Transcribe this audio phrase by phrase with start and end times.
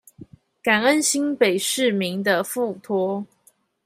[0.63, 3.23] 感恩新北市民的付託